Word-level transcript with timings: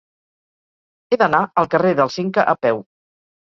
He 1.11 1.19
d'anar 1.23 1.41
al 1.65 1.69
carrer 1.75 1.93
del 2.01 2.11
Cinca 2.17 2.47
a 2.55 2.57
peu. 2.65 2.83